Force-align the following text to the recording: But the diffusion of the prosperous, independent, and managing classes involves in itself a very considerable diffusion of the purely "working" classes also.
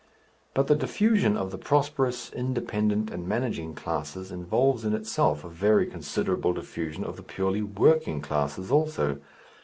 But 0.55 0.65
the 0.65 0.73
diffusion 0.73 1.37
of 1.37 1.51
the 1.51 1.59
prosperous, 1.59 2.33
independent, 2.33 3.11
and 3.11 3.27
managing 3.27 3.75
classes 3.75 4.31
involves 4.31 4.83
in 4.83 4.95
itself 4.95 5.43
a 5.43 5.47
very 5.47 5.85
considerable 5.85 6.53
diffusion 6.53 7.03
of 7.03 7.17
the 7.17 7.21
purely 7.21 7.61
"working" 7.61 8.19
classes 8.19 8.71
also. 8.71 9.19